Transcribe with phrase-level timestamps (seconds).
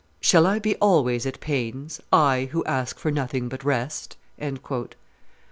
[0.19, 4.17] "Shall I be always at pains, I who ask for nothing but rest?"